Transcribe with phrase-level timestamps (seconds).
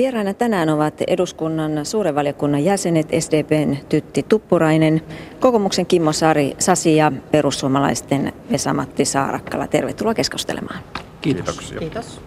[0.00, 5.02] Vieraana tänään ovat eduskunnan suuren valiokunnan jäsenet SDPn Tytti Tuppurainen,
[5.40, 9.66] kokoomuksen Kimmo Sari, Sasi ja perussuomalaisten Vesa-Matti Saarakkala.
[9.66, 10.80] Tervetuloa keskustelemaan.
[11.20, 11.74] Kiitos.
[11.78, 12.20] Kiitos.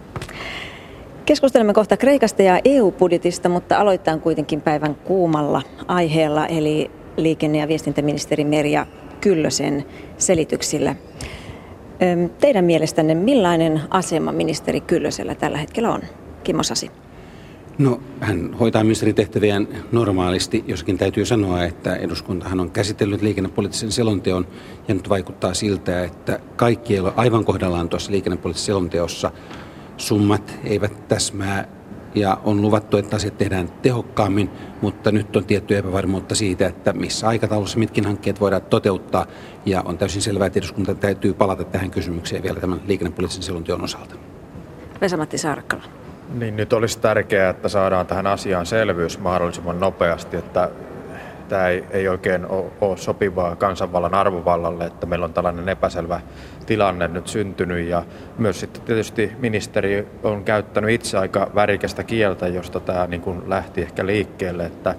[1.26, 8.44] Keskustelemme kohta Kreikasta ja EU-budjetista, mutta aloitetaan kuitenkin päivän kuumalla aiheella, eli liikenne- ja viestintäministeri
[8.44, 8.86] Merja
[9.20, 9.84] Kyllösen
[10.18, 10.94] selityksillä.
[12.40, 16.02] Teidän mielestänne millainen asema ministeri Kyllösellä tällä hetkellä on?
[16.44, 16.90] Kimmo Sasi.
[17.78, 24.46] No, hän hoitaa ministeritehtäviään normaalisti, joskin täytyy sanoa, että eduskuntahan on käsitellyt liikennepoliittisen selonteon
[24.88, 29.30] ja nyt vaikuttaa siltä, että kaikki ei ole aivan kohdallaan tuossa liikennepoliittisessa selonteossa.
[29.96, 31.68] Summat eivät täsmää
[32.14, 37.28] ja on luvattu, että asiat tehdään tehokkaammin, mutta nyt on tietty epävarmuutta siitä, että missä
[37.28, 39.26] aikataulussa mitkin hankkeet voidaan toteuttaa
[39.66, 44.14] ja on täysin selvää, että eduskunta täytyy palata tähän kysymykseen vielä tämän liikennepoliittisen selonteon osalta.
[45.00, 46.03] Vesamatti Saarakkala.
[46.32, 50.70] Niin nyt olisi tärkeää, että saadaan tähän asiaan selvyys mahdollisimman nopeasti, että
[51.48, 52.46] tämä ei, ei oikein
[52.80, 56.20] ole, sopivaa kansanvallan arvovallalle, että meillä on tällainen epäselvä
[56.66, 57.88] tilanne nyt syntynyt.
[57.88, 58.02] Ja
[58.38, 63.82] myös sitten tietysti ministeri on käyttänyt itse aika värikästä kieltä, josta tämä niin kuin lähti
[63.82, 64.94] ehkä liikkeelle, että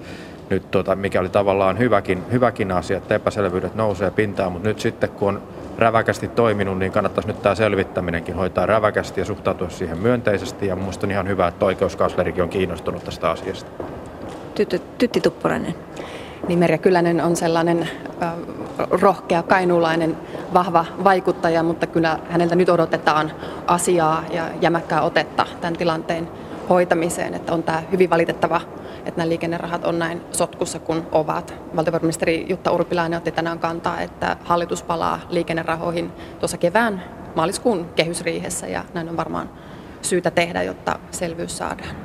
[0.49, 5.09] nyt tota, mikä oli tavallaan hyväkin, hyväkin asia, että epäselvyydet nousee pintaan, mutta nyt sitten
[5.09, 5.41] kun on
[5.77, 10.67] räväkästi toiminut, niin kannattaisi nyt tämä selvittäminenkin hoitaa räväkästi ja suhtautua siihen myönteisesti.
[10.67, 13.71] Ja minusta on ihan hyvä, että oikeuskanslerikin on kiinnostunut tästä asiasta.
[14.55, 15.75] Tytti, tytti Tuppurainen.
[16.47, 17.89] Niin Merja Kylänen on sellainen
[18.23, 18.33] äh,
[18.89, 20.17] rohkea kainuulainen
[20.53, 23.31] vahva vaikuttaja, mutta kyllä häneltä nyt odotetaan
[23.67, 26.27] asiaa ja jämäkkää otetta tämän tilanteen
[26.69, 28.61] hoitamiseen, että on tämä hyvin valitettava
[29.05, 31.53] että nämä liikennerahat on näin sotkussa kuin ovat.
[31.75, 37.03] Valtiovarainministeri Jutta Urpilainen otti tänään kantaa, että hallitus palaa liikennerahoihin tuossa kevään
[37.35, 39.49] maaliskuun kehysriihessä ja näin on varmaan
[40.01, 41.95] syytä tehdä, jotta selvyys saadaan.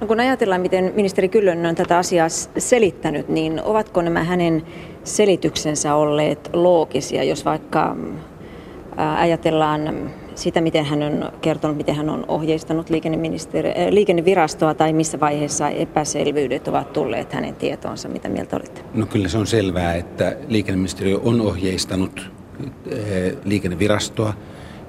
[0.00, 2.28] No kun ajatellaan, miten ministeri Kyllönen on tätä asiaa
[2.58, 4.62] selittänyt, niin ovatko nämä hänen
[5.04, 7.96] selityksensä olleet loogisia, jos vaikka
[9.16, 15.68] ajatellaan sitä, miten hän on kertonut, miten hän on ohjeistanut äh, liikennevirastoa tai missä vaiheessa
[15.68, 18.08] epäselvyydet ovat tulleet hänen tietoonsa.
[18.08, 18.80] Mitä mieltä olette?
[18.94, 22.98] No kyllä se on selvää, että liikenneministeriö on ohjeistanut äh,
[23.44, 24.34] liikennevirastoa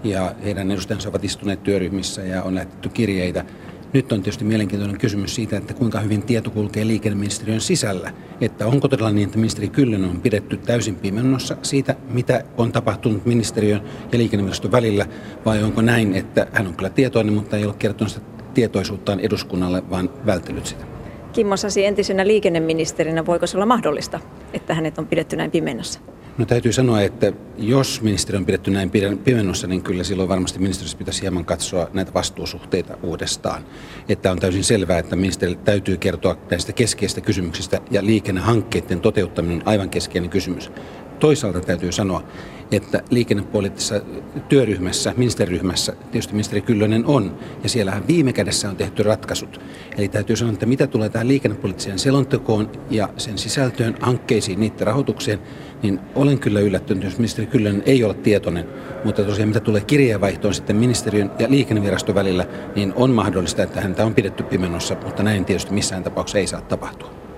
[0.04, 3.46] ja heidän edustajansa ovat istuneet työryhmissä ja on lähetetty kirjeitä
[3.94, 8.14] nyt on tietysti mielenkiintoinen kysymys siitä, että kuinka hyvin tieto kulkee liikenneministeriön sisällä.
[8.42, 13.26] Että onko todella niin, että ministeri Kyllönen on pidetty täysin pimennossa siitä, mitä on tapahtunut
[13.26, 15.06] ministeriön ja liikenneministeriön välillä,
[15.46, 19.90] vai onko näin, että hän on kyllä tietoinen, mutta ei ole kertonut sitä tietoisuuttaan eduskunnalle,
[19.90, 20.86] vaan vältellyt sitä.
[21.34, 24.20] Kimmo Sasi entisenä liikenneministerinä, voiko se olla mahdollista,
[24.54, 26.00] että hänet on pidetty näin pimennossa?
[26.40, 28.92] No täytyy sanoa, että jos ministeri on pidetty näin
[29.24, 33.66] pimennossa, niin kyllä silloin varmasti ministeriössä pitäisi hieman katsoa näitä vastuusuhteita uudestaan.
[34.10, 39.68] Että on täysin selvää, että ministerille täytyy kertoa näistä keskeisistä kysymyksistä ja liikennehankkeiden toteuttaminen on
[39.68, 40.72] aivan keskeinen kysymys.
[41.20, 42.24] Toisaalta täytyy sanoa,
[42.72, 44.02] että liikennepoliittisessa
[44.50, 49.62] työryhmässä, ministeriryhmässä, tietysti ministeri Kyllönen on, ja siellähän viime kädessä on tehty ratkaisut.
[49.98, 55.40] Eli täytyy sanoa, että mitä tulee tähän liikennepoliittiseen selontekoon ja sen sisältöön, hankkeisiin, niiden rahoitukseen,
[55.84, 58.66] niin olen kyllä yllättynyt, jos ministeri Kyllönen ei ole tietoinen.
[59.04, 64.06] Mutta tosiaan mitä tulee kirjeenvaihtoon sitten ministeriön ja liikenneviraston välillä, niin on mahdollista, että häntä
[64.06, 67.29] on pidetty pimennossa, mutta näin tietysti missään tapauksessa ei saa tapahtua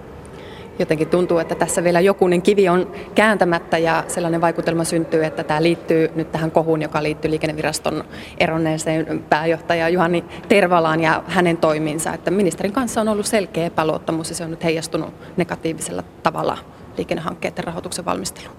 [0.81, 5.63] jotenkin tuntuu, että tässä vielä jokunen kivi on kääntämättä ja sellainen vaikutelma syntyy, että tämä
[5.63, 8.03] liittyy nyt tähän kohuun, joka liittyy liikenneviraston
[8.37, 12.13] eronneeseen pääjohtaja Juhani Tervalaan ja hänen toimiinsa.
[12.13, 16.57] Että ministerin kanssa on ollut selkeä epäluottamus ja se on nyt heijastunut negatiivisella tavalla
[16.97, 18.55] liikennehankkeiden rahoituksen valmisteluun.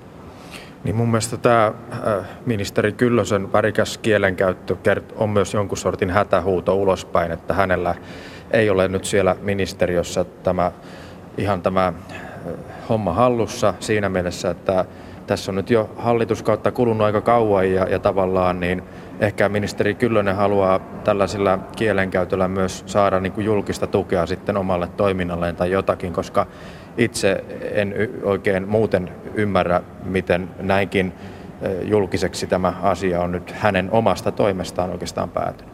[0.84, 4.76] Niin mun mielestä tämä äh, ministeri Kyllösen värikäs kielenkäyttö
[5.16, 7.94] on myös jonkun sortin hätähuuto ulospäin, että hänellä
[8.50, 10.72] ei ole nyt siellä ministeriössä tämä
[11.38, 11.92] ihan tämä
[12.88, 14.84] homma hallussa siinä mielessä, että
[15.26, 18.82] tässä on nyt jo hallituskautta kulunut aika kauan ja, ja tavallaan niin
[19.20, 25.56] ehkä ministeri Kyllönen haluaa tällaisilla kielenkäytöllä myös saada niin kuin julkista tukea sitten omalle toiminnalleen
[25.56, 26.46] tai jotakin, koska
[26.98, 31.12] itse en oikein muuten ymmärrä, miten näinkin
[31.82, 35.71] julkiseksi tämä asia on nyt hänen omasta toimestaan oikeastaan päätynyt.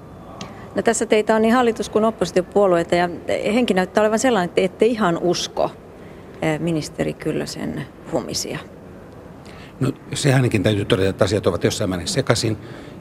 [0.79, 3.09] No tässä teitä on niin hallitus- kuin oppositiopuolueita ja
[3.55, 5.71] henki näyttää olevan sellainen, että ette ihan usko
[6.43, 8.59] eh, ministeri Kyllösen huomisia.
[9.81, 12.57] No se ainakin täytyy todeta, että asiat ovat jossain määrin sekaisin.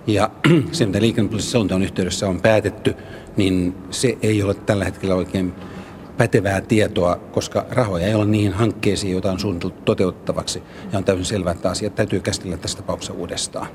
[0.07, 0.29] Ja
[0.71, 2.95] se, mitä liikennepoliittisen selonteon yhteydessä on päätetty,
[3.35, 5.53] niin se ei ole tällä hetkellä oikein
[6.17, 10.63] pätevää tietoa, koska rahoja ei ole niihin hankkeisiin, joita on suunniteltu toteuttavaksi.
[10.91, 13.67] Ja on täysin selvää, että asiat täytyy käsitellä tässä tapauksessa uudestaan.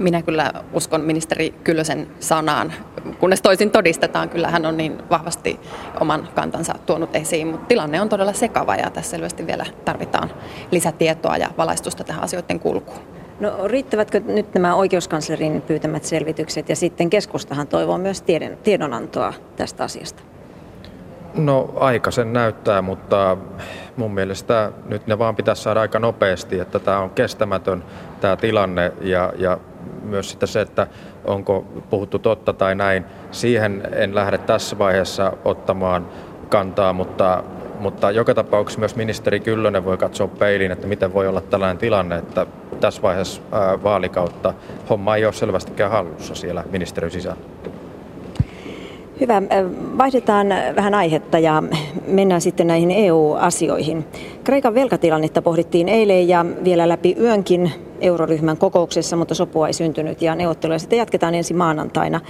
[0.00, 2.72] Minä kyllä uskon ministeri Kyllösen sanaan,
[3.18, 4.28] kunnes toisin todistetaan.
[4.28, 5.60] Kyllä hän on niin vahvasti
[6.00, 10.30] oman kantansa tuonut esiin, mutta tilanne on todella sekava ja tässä selvästi vielä tarvitaan
[10.70, 13.00] lisätietoa ja valaistusta tähän asioiden kulkuun.
[13.40, 19.84] No riittävätkö nyt nämä oikeuskanslerin pyytämät selvitykset ja sitten keskustahan toivoo myös tiedon, tiedonantoa tästä
[19.84, 20.22] asiasta?
[21.34, 23.36] No aika sen näyttää, mutta
[23.96, 27.84] mun mielestä nyt ne vaan pitäisi saada aika nopeasti, että tämä on kestämätön
[28.20, 29.58] tämä tilanne ja, ja
[30.02, 30.86] myös sitten se, että
[31.24, 33.04] onko puhuttu totta tai näin.
[33.30, 36.06] Siihen en lähde tässä vaiheessa ottamaan
[36.48, 37.44] kantaa, mutta,
[37.80, 42.16] mutta joka tapauksessa myös ministeri Kyllönen voi katsoa peiliin, että miten voi olla tällainen tilanne,
[42.16, 42.46] että
[42.80, 43.42] tässä vaiheessa
[43.84, 44.54] vaalikautta
[44.90, 47.40] homma ei ole selvästikään hallussa siellä ministeriön sisällä.
[49.20, 49.42] Hyvä.
[49.98, 51.62] Vaihdetaan vähän aihetta ja
[52.06, 54.04] mennään sitten näihin EU-asioihin.
[54.44, 60.34] Kreikan velkatilannetta pohdittiin eilen ja vielä läpi yönkin euroryhmän kokouksessa, mutta sopua ei syntynyt ja
[60.34, 62.20] neuvotteluja sitten jatketaan ensi maanantaina.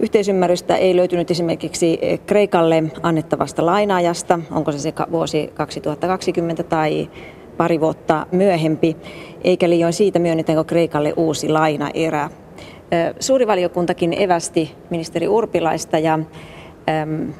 [0.00, 7.10] Yhteisymmärrystä ei löytynyt esimerkiksi Kreikalle annettavasta lainaajasta, onko se se vuosi 2020 tai
[7.56, 8.96] pari vuotta myöhempi,
[9.44, 12.30] eikä liioin siitä myönnetäänkö Kreikalle uusi lainaerä.
[13.20, 17.32] Suuri valiokuntakin evästi ministeri Urpilaista ja äm,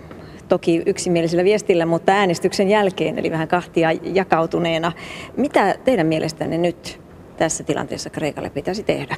[0.49, 4.93] toki yksimielisellä viestillä, mutta äänestyksen jälkeen, eli vähän kahtia jakautuneena.
[5.37, 7.01] Mitä teidän mielestänne nyt
[7.43, 9.17] tässä tilanteessa Kreikalle pitäisi tehdä?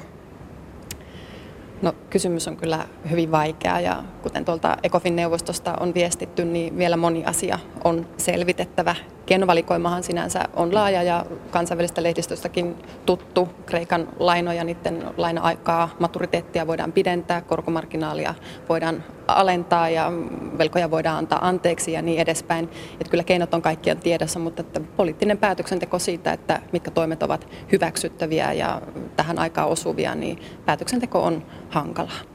[1.83, 7.25] No, kysymys on kyllä hyvin vaikea ja kuten tuolta ECOFIN-neuvostosta on viestitty, niin vielä moni
[7.25, 8.97] asia on selvitettävä.
[9.27, 12.77] Keinovalikoimahan sinänsä on laaja ja kansainvälistä lehdistöstäkin
[13.07, 13.49] tuttu.
[13.67, 18.35] Kreikan lainoja, niiden laina-aikaa, maturiteettia voidaan pidentää, korkomarginaalia
[18.69, 20.13] voidaan alentaa ja
[20.59, 22.69] velkoja voidaan antaa anteeksi ja niin edespäin.
[22.93, 27.49] Että kyllä keinot on kaikkien tiedossa, mutta että poliittinen päätöksenteko siitä, että mitkä toimet ovat
[27.73, 28.83] hyväksyttäviä ja
[29.17, 32.34] tähän aikaan osuvia, niin päätöksenteko on hankalaa.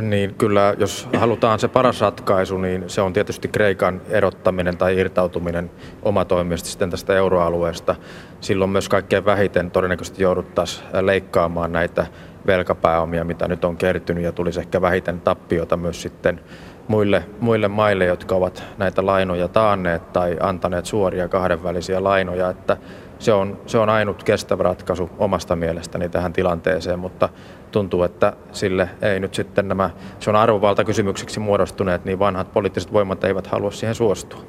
[0.00, 5.70] Niin kyllä, jos halutaan se paras ratkaisu, niin se on tietysti Kreikan erottaminen tai irtautuminen
[6.02, 7.94] omatoimisesti sitten tästä euroalueesta.
[8.40, 12.06] Silloin myös kaikkein vähiten todennäköisesti jouduttaisiin leikkaamaan näitä
[12.46, 16.40] velkapääomia, mitä nyt on kertynyt, ja tulisi ehkä vähiten tappiota myös sitten
[16.88, 22.76] muille, muille maille, jotka ovat näitä lainoja taanneet tai antaneet suoria kahdenvälisiä lainoja, että
[23.18, 27.28] se on, se on ainut kestävä ratkaisu omasta mielestäni tähän tilanteeseen, mutta
[27.72, 29.90] tuntuu, että sille ei nyt sitten nämä,
[30.20, 34.44] se on arvovaltakysymyksiksi muodostuneet, niin vanhat poliittiset voimat eivät halua siihen suostua.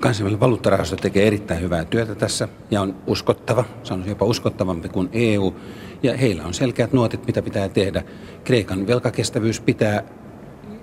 [0.00, 5.54] Kansainvälinen valuuttarahasto tekee erittäin hyvää työtä tässä ja on uskottava, sanoisin jopa uskottavampi kuin EU.
[6.02, 8.02] Ja heillä on selkeät nuotit, mitä pitää tehdä.
[8.44, 10.02] Kreikan velkakestävyys pitää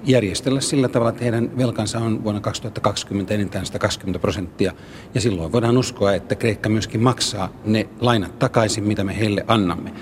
[0.03, 4.73] järjestellä sillä tavalla, että heidän velkansa on vuonna 2020 enintään 120 prosenttia.
[5.13, 9.93] Ja silloin voidaan uskoa, että Kreikka myöskin maksaa ne lainat takaisin, mitä me heille annamme.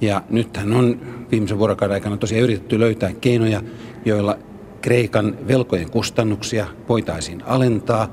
[0.00, 1.00] Ja nythän on
[1.30, 3.62] viimeisen vuorokauden aikana tosiaan yritetty löytää keinoja,
[4.04, 4.38] joilla
[4.82, 8.12] Kreikan velkojen kustannuksia voitaisiin alentaa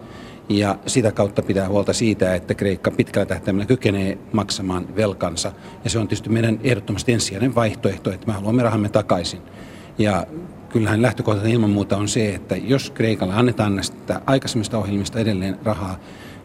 [0.50, 5.52] ja sitä kautta pitää huolta siitä, että Kreikka pitkällä tähtäimellä kykenee maksamaan velkansa.
[5.84, 9.42] Ja se on tietysti meidän ehdottomasti ensisijainen vaihtoehto, että me haluamme rahamme takaisin.
[9.98, 10.26] Ja
[10.70, 16.00] kyllähän lähtökohta ilman muuta on se, että jos Kreikalle annetaan näistä aikaisemmista ohjelmista edelleen rahaa,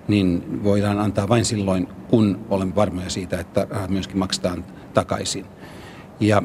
[0.08, 4.64] niin voidaan antaa vain silloin, kun olemme varmoja siitä, että rahat myöskin maksetaan
[4.94, 5.46] takaisin.
[6.20, 6.42] Ja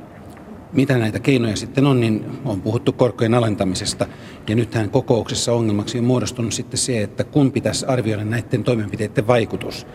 [0.73, 4.07] mitä näitä keinoja sitten on, niin on puhuttu korkojen alentamisesta.
[4.49, 9.87] Ja nythän kokouksessa ongelmaksi on muodostunut sitten se, että kun pitäisi arvioida näiden toimenpiteiden vaikutus,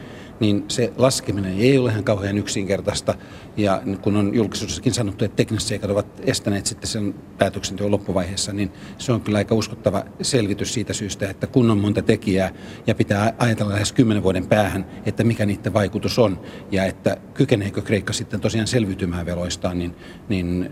[0.42, 3.14] niin se laskeminen ei ole ihan kauhean yksinkertaista.
[3.56, 8.72] Ja kun on julkisuudessakin sanottu, että tekniset seikat ovat estäneet sitten sen päätöksenteon loppuvaiheessa, niin
[8.99, 12.50] se on kyllä aika uskottava selvitys siitä syystä, että kun on monta tekijää
[12.87, 17.82] ja pitää ajatella lähes kymmenen vuoden päähän, että mikä niiden vaikutus on ja että kykeneekö
[17.82, 19.94] Kreikka sitten tosiaan selviytymään veloistaan, niin,
[20.28, 20.70] niin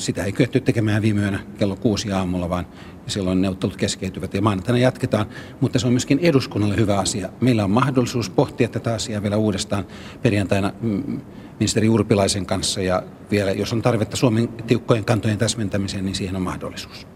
[0.00, 2.66] sitä ei kyetty tekemään viime yönä kello kuusi aamulla, vaan
[3.06, 5.26] silloin neuvottelut keskeytyvät ja maanantaina jatketaan,
[5.60, 7.28] mutta se on myöskin eduskunnalle hyvä asia.
[7.40, 9.86] Meillä on mahdollisuus pohtia tätä asiaa vielä uudestaan
[10.22, 11.20] perjantaina mm,
[11.58, 16.42] ministeri Urpilaisen kanssa ja vielä, jos on tarvetta Suomen tiukkojen kantojen täsmentämiseen, niin siihen on
[16.42, 17.06] mahdollisuus.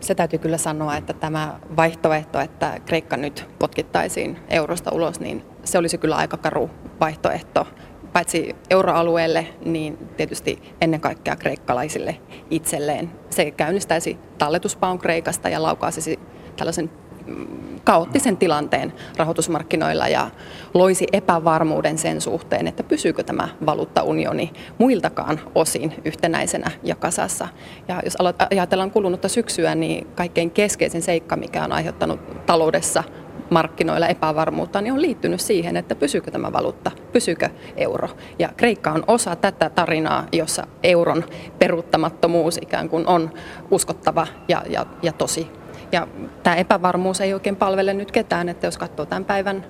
[0.00, 5.78] Se täytyy kyllä sanoa, että tämä vaihtoehto, että Kreikka nyt potkittaisiin eurosta ulos, niin se
[5.78, 7.66] olisi kyllä aika karu vaihtoehto
[8.12, 12.16] paitsi euroalueelle, niin tietysti ennen kaikkea kreikkalaisille
[12.50, 13.10] itselleen.
[13.30, 16.18] Se käynnistäisi talletuspaun Kreikasta ja laukaisisi
[16.56, 16.90] tällaisen
[17.26, 20.30] mm, kaoottisen tilanteen rahoitusmarkkinoilla ja
[20.74, 27.48] loisi epävarmuuden sen suhteen, että pysyykö tämä valuuttaunioni muiltakaan osin yhtenäisenä ja kasassa.
[27.88, 28.16] Ja jos
[28.50, 33.04] ajatellaan kulunutta syksyä, niin kaikkein keskeisin seikka, mikä on aiheuttanut taloudessa
[33.50, 38.08] markkinoilla epävarmuutta, niin on liittynyt siihen, että pysyykö tämä valuutta, pysyykö euro.
[38.38, 41.24] Ja Kreikka on osa tätä tarinaa, jossa euron
[41.58, 43.30] peruuttamattomuus ikään kuin on
[43.70, 45.50] uskottava ja, ja, ja tosi.
[45.92, 46.06] Ja
[46.42, 49.66] tämä epävarmuus ei oikein palvele nyt ketään, että jos katsoo tämän päivän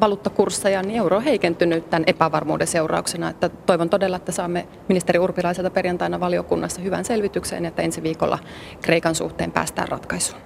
[0.00, 3.30] valuuttakursseja, niin euro on heikentynyt tämän epävarmuuden seurauksena.
[3.30, 8.38] Että toivon todella, että saamme ministeri Urpilaiselta perjantaina valiokunnassa hyvän selvityksen, että ensi viikolla
[8.82, 10.40] Kreikan suhteen päästään ratkaisuun.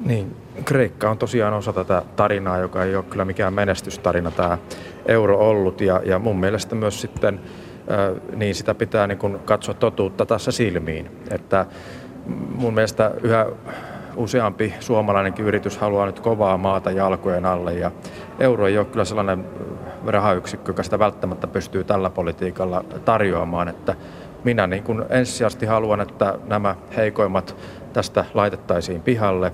[0.00, 4.58] Niin, Kreikka on tosiaan osa tätä tarinaa, joka ei ole kyllä mikään menestystarina tämä
[5.06, 5.80] euro ollut.
[5.80, 7.40] Ja, ja mun mielestä myös sitten
[8.36, 11.10] niin sitä pitää niin kuin katsoa totuutta tässä silmiin.
[11.30, 11.66] Että
[12.54, 13.46] mun mielestä yhä
[14.16, 17.90] useampi suomalainenkin yritys haluaa nyt kovaa maata jalkojen alle ja
[18.38, 19.44] euro ei ole kyllä sellainen
[20.06, 23.96] rahayksikkö, joka sitä välttämättä pystyy tällä politiikalla tarjoamaan, että
[24.44, 27.56] minä niin kuin ensisijaisesti haluan, että nämä heikoimmat
[27.92, 29.52] tästä laitettaisiin pihalle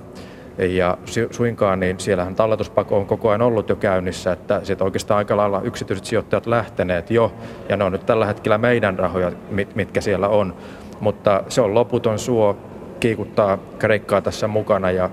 [0.58, 0.98] ja
[1.30, 5.60] suinkaan, niin siellähän talletuspako on koko ajan ollut jo käynnissä, että sieltä oikeastaan aika lailla
[5.64, 7.32] yksityiset sijoittajat lähteneet jo,
[7.68, 9.32] ja ne on nyt tällä hetkellä meidän rahoja,
[9.74, 10.54] mitkä siellä on.
[11.00, 12.56] Mutta se on loputon suo,
[13.00, 15.10] kiikuttaa Kreikkaa tässä mukana ja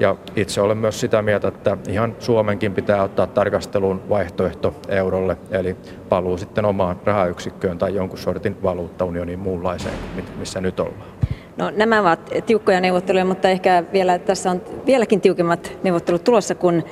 [0.00, 5.76] ja itse olen myös sitä mieltä, että ihan Suomenkin pitää ottaa tarkasteluun vaihtoehto eurolle, eli
[6.08, 9.94] paluu sitten omaan rahayksikköön tai jonkun sortin valuuttaunioniin muunlaiseen,
[10.38, 11.08] missä nyt ollaan.
[11.56, 16.84] No, nämä ovat tiukkoja neuvotteluja, mutta ehkä vielä tässä on vieläkin tiukemmat neuvottelut tulossa, kun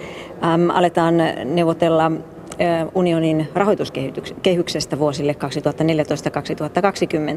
[0.45, 2.13] äm, aletaan neuvotella
[2.95, 5.37] unionin rahoituskehyksestä vuosille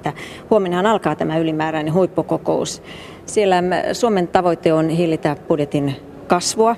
[0.09, 0.13] 2014-2020.
[0.49, 2.81] Huomennahan alkaa tämä ylimääräinen huippukokous.
[3.25, 5.95] Siellä Suomen tavoite on hillitä budjetin
[6.27, 6.75] kasvua,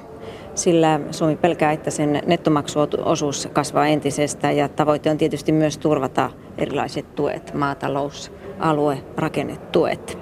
[0.55, 7.15] sillä Suomi pelkää, että sen nettomaksuosuus kasvaa entisestään ja tavoite on tietysti myös turvata erilaiset
[7.15, 10.17] tuet, maatalous, alue, rakennetuet.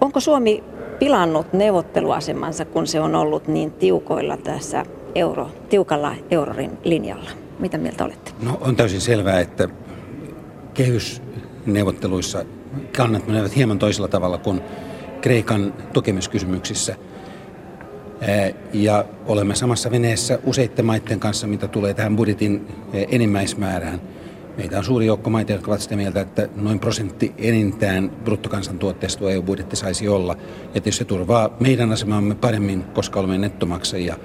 [0.00, 0.64] onko Suomi
[0.98, 7.30] pilannut neuvotteluasemansa, kun se on ollut niin tiukoilla tässä euro, tiukalla eurorin linjalla.
[7.58, 8.30] Mitä mieltä olette?
[8.42, 9.68] No on täysin selvää, että
[10.74, 12.44] kehysneuvotteluissa
[12.96, 14.60] kannat menevät hieman toisella tavalla kuin
[15.20, 16.96] Kreikan tukemiskysymyksissä.
[18.72, 24.00] Ja olemme samassa veneessä useiden maiden kanssa, mitä tulee tähän budjetin enimmäismäärään.
[24.56, 29.76] Meitä on suuri joukko maita, jotka ovat sitä mieltä, että noin prosentti enintään bruttokansantuotteesta EU-budjetti
[29.76, 30.36] saisi olla.
[30.74, 34.16] Ja se turvaa meidän asemamme paremmin, koska olemme nettomaksajia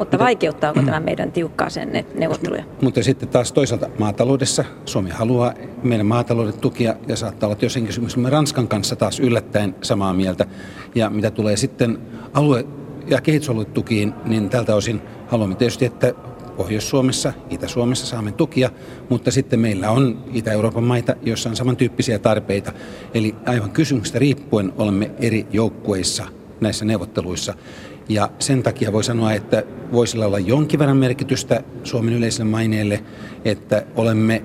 [0.00, 2.64] mutta vaikeuttaako tämä meidän tiukkaaseen neuvotteluja?
[2.82, 8.30] Mutta sitten taas toisaalta maataloudessa Suomi haluaa meidän maatalouden tukia ja saattaa olla jossain kysymyksessä
[8.30, 10.46] Ranskan kanssa taas yllättäen samaa mieltä.
[10.94, 11.98] Ja mitä tulee sitten
[12.34, 12.66] alue-
[13.06, 16.14] ja kehitysaluetukiin, niin tältä osin haluamme tietysti, että
[16.56, 18.70] Pohjois-Suomessa, Itä-Suomessa saamme tukia,
[19.08, 22.72] mutta sitten meillä on Itä-Euroopan maita, joissa on samantyyppisiä tarpeita.
[23.14, 26.24] Eli aivan kysymyksestä riippuen olemme eri joukkueissa
[26.60, 27.54] näissä neuvotteluissa.
[28.10, 29.62] Ja sen takia voi sanoa, että
[29.92, 33.04] voisi olla jonkin verran merkitystä Suomen yleiselle maineelle,
[33.44, 34.42] että olemme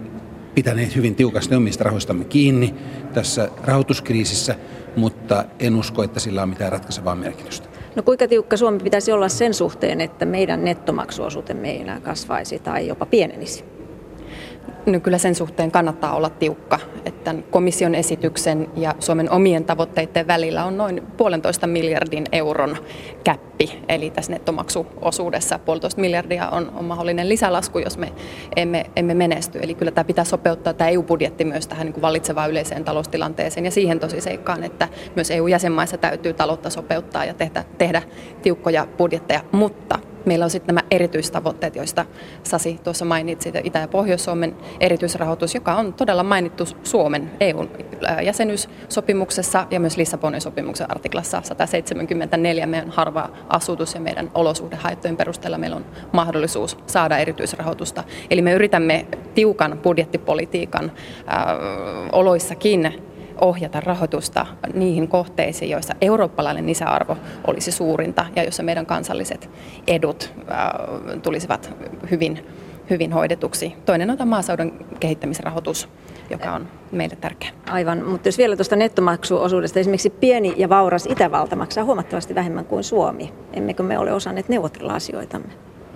[0.56, 2.74] pitäneet hyvin tiukasti omista rahoistamme kiinni
[3.14, 4.56] tässä rahoituskriisissä,
[4.96, 7.70] mutta en usko, että sillä on mitään ratkaisevaa merkitystä.
[7.96, 12.88] No kuinka tiukka Suomi pitäisi olla sen suhteen, että meidän nettomaksuosuutemme ei enää kasvaisi tai
[12.88, 13.75] jopa pienenisi?
[14.86, 20.66] No kyllä sen suhteen kannattaa olla tiukka, että komission esityksen ja Suomen omien tavoitteiden välillä
[20.66, 22.78] on noin puolentoista miljardin euron
[23.24, 28.14] käppi, eli tässä nettomaksuosuudessa puolitoista miljardia on, on mahdollinen lisälasku, jos me
[28.56, 29.60] emme, emme menesty.
[29.62, 33.66] Eli kyllä tämä pitää sopeuttaa tämä EU-budjetti myös tähän niin kuin vallitsevaan yleiseen taloustilanteeseen.
[33.66, 38.02] Ja siihen tosi seikkaan, että myös EU-jäsenmaissa täytyy taloutta sopeuttaa ja tehdä, tehdä
[38.42, 42.06] tiukkoja budjetteja, mutta Meillä on sitten nämä erityistavoitteet, joista
[42.44, 47.70] Sasi tuossa mainitsi, Itä- ja Pohjois-Suomen erityisrahoitus, joka on todella mainittu Suomen EUn
[48.24, 52.66] jäsenyyssopimuksessa ja myös Lissabonin sopimuksen artiklassa 174.
[52.66, 58.04] Meidän harva asutus ja meidän olosuhdehaittojen perusteella meillä on mahdollisuus saada erityisrahoitusta.
[58.30, 59.06] Eli me yritämme
[59.36, 61.46] tiukan budjettipolitiikan äh,
[62.12, 63.05] oloissakin
[63.42, 69.50] ohjata rahoitusta niihin kohteisiin, joissa eurooppalainen lisäarvo olisi suurinta ja joissa meidän kansalliset
[69.88, 70.34] edut
[71.22, 71.74] tulisivat
[72.12, 72.46] hyvin,
[72.90, 73.76] hyvin hoidetuksi.
[73.86, 75.90] Toinen on tämä maaseudun kehittämisrahoitus,
[76.30, 77.50] joka on meille tärkeä.
[77.70, 82.84] Aivan, mutta jos vielä tuosta nettomaksuosuudesta, esimerkiksi pieni ja vauras Itävalta maksaa huomattavasti vähemmän kuin
[82.84, 83.34] Suomi.
[83.54, 85.54] Emmekö me ole osanneet neuvotella asioitamme?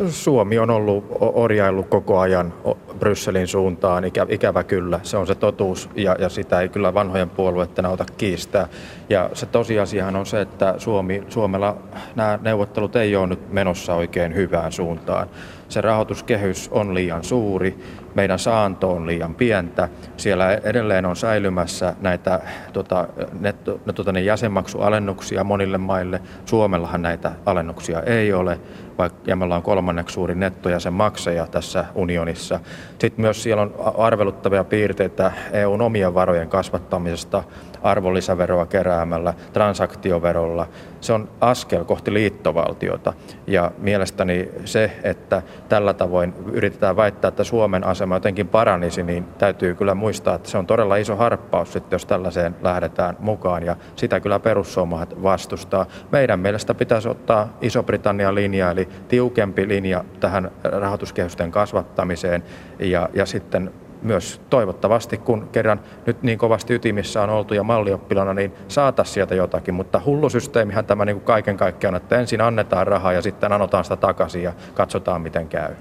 [0.08, 2.54] Suomi on ollut orjaillut koko ajan
[3.00, 5.00] Brysselin suuntaan, Ikä, ikävä kyllä.
[5.04, 8.68] Se on se totuus ja, ja sitä ei kyllä vanhojen puolueiden auta kiistää.
[9.10, 11.78] Ja se tosiasiahan on se, että Suomi, Suomella
[12.16, 15.28] nämä neuvottelut ei ole nyt menossa oikein hyvään suuntaan.
[15.70, 17.78] se rahoituskehys on liian suuri,
[18.16, 19.90] meidän saanto on liian pientä.
[20.18, 22.40] Siellä edelleen on säilymässä näitä
[22.74, 23.08] tota,
[23.40, 26.22] netto, tota, ne jäsenmaksualennuksia monille maille.
[26.46, 28.60] Suomellahan näitä alennuksia ei ole,
[28.98, 32.60] vaikka ja me ollaan kolmanneksi suuri nettojäsenmaksaja tässä unionissa.
[33.00, 37.44] Sitten myös siellä on arveluttavia piirteitä EUn omien varojen kasvattamisesta
[37.84, 40.68] arvonlisäveroa keräämällä, transaktioverolla.
[41.02, 43.14] Se on askel kohti liittovaltiota
[43.48, 49.76] ja mielestäni se, että tällä tavoin yritetään väittää, että Suomen asema jotenkin paranisi, niin täytyy
[49.76, 54.20] kyllä muistaa, että se on todella iso harppaus sitten, jos tällaiseen lähdetään mukaan ja sitä
[54.20, 55.86] kyllä perussuomalaiset vastustaa.
[56.12, 62.44] Meidän mielestä pitäisi ottaa Iso-Britannian linja, eli tiukempi linja tähän rahoituskehysten kasvattamiseen
[62.80, 68.34] ja, ja sitten myös toivottavasti, kun kerran nyt niin kovasti ytimissä on oltu ja mallioppilana,
[68.34, 69.74] niin saataisiin sieltä jotakin.
[69.74, 73.96] Mutta hullusysteemihän tämä niin kuin kaiken kaikkiaan, että ensin annetaan rahaa ja sitten anotaan sitä
[73.96, 75.76] takaisin ja katsotaan miten käy.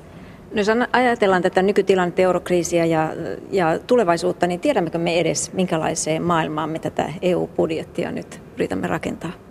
[0.50, 3.14] No, jos ajatellaan tätä nykytilannetta, eurokriisiä ja,
[3.50, 9.47] ja tulevaisuutta, niin tiedämmekö me edes, minkälaiseen maailmaan me tätä EU-budjettia nyt yritämme rakentaa?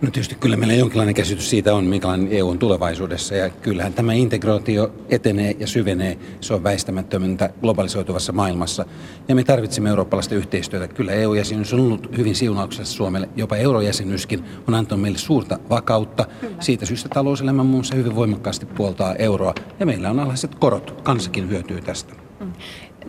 [0.00, 3.34] No tietysti kyllä meillä jonkinlainen käsitys siitä on, minkälainen EU on tulevaisuudessa.
[3.34, 6.18] Ja kyllähän tämä integraatio etenee ja syvenee.
[6.40, 8.86] Se on väistämättömäntä globalisoituvassa maailmassa.
[9.28, 10.88] Ja me tarvitsemme eurooppalaista yhteistyötä.
[10.88, 13.28] Kyllä EU-jäsenyys on ollut hyvin siunauksessa Suomelle.
[13.36, 16.26] Jopa eurojäsenyyskin on antanut meille suurta vakautta.
[16.40, 16.56] Kyllä.
[16.60, 19.54] Siitä syystä talouselämä muun muassa hyvin voimakkaasti puoltaa euroa.
[19.80, 21.00] Ja meillä on alhaiset korot.
[21.02, 22.14] Kansakin hyötyy tästä.
[22.40, 22.52] Mm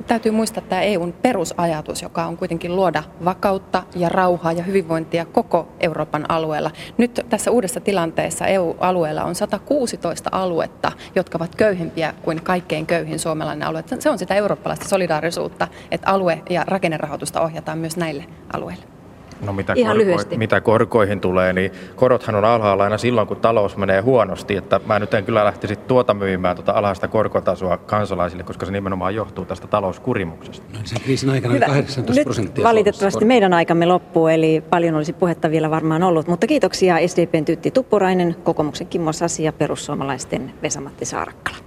[0.08, 5.68] täytyy muistaa tämä EUn perusajatus, joka on kuitenkin luoda vakautta ja rauhaa ja hyvinvointia koko
[5.80, 6.72] Euroopan alueella.
[6.98, 13.68] Nyt tässä uudessa tilanteessa EU-alueella on 116 aluetta, jotka ovat köyhempiä kuin kaikkein köyhin suomalainen
[13.68, 13.84] alue.
[14.00, 18.97] Se on sitä eurooppalaista solidaarisuutta, että alue- ja rakennerahoitusta ohjataan myös näille alueille.
[19.41, 23.77] No mitä, Ihan korko- mitä korkoihin tulee, niin korothan on alhaalla aina silloin, kun talous
[23.77, 24.56] menee huonosti.
[24.56, 29.15] Että mä nyt en kyllä lähtisi tuota myymään tuota alhaista korkotasoa kansalaisille, koska se nimenomaan
[29.15, 30.65] johtuu tästä talouskurimuksesta.
[30.74, 32.63] No, sen kriisin aikana nyt, 18 prosenttia.
[32.63, 36.27] valitettavasti meidän aikamme loppuu, eli paljon olisi puhetta vielä varmaan ollut.
[36.27, 41.58] Mutta kiitoksia SDPn Tytti Tuppurainen, kokoomuksen Kimmo Sasi ja perussuomalaisten Vesamatti Saarakkala.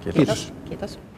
[0.00, 0.14] Kiitos.
[0.14, 0.52] Kiitos.
[0.68, 1.13] Kiitos.